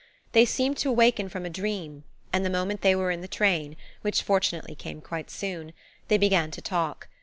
[0.31, 3.75] They seemed to awaken from a dream, and the moment they were in the train,
[4.01, 5.73] which fortunately came quite soon,
[6.07, 7.07] they began to talk.